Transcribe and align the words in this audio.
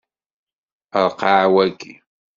Ṛeqqeɛ 1.05 1.45
waki. 1.53 1.91